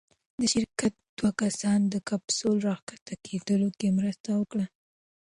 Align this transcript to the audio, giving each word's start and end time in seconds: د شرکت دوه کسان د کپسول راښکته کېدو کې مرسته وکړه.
د 0.39 0.43
شرکت 0.53 0.93
دوه 1.17 1.31
کسان 1.41 1.79
د 1.93 1.95
کپسول 2.09 2.55
راښکته 2.67 3.13
کېدو 3.25 3.69
کې 3.79 3.95
مرسته 3.99 4.29
وکړه. 4.39 4.65